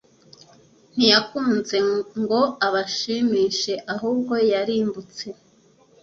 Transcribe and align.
Ntiyakuze 0.95 1.77
ngo 2.21 2.41
abashimishe 2.67 3.73
ahubwo 3.93 4.33
yarimbutse 4.51 5.25